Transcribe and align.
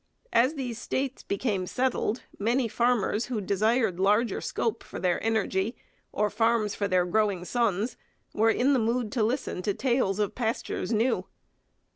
As 0.33 0.55
these 0.55 0.81
states 0.81 1.21
became 1.21 1.67
settled, 1.67 2.23
many 2.39 2.67
farmers 2.67 3.25
who 3.27 3.39
desired 3.39 3.99
larger 3.99 4.41
scope 4.41 4.81
for 4.83 4.99
their 4.99 5.23
energy 5.23 5.75
or 6.11 6.31
farms 6.31 6.73
for 6.73 6.87
their 6.87 7.05
growing 7.05 7.45
sons 7.45 7.97
were 8.33 8.49
in 8.49 8.73
the 8.73 8.79
mood 8.79 9.11
to 9.11 9.21
listen 9.23 9.61
to 9.61 9.75
tales 9.75 10.17
of 10.17 10.33
pastures 10.33 10.91
new. 10.91 11.27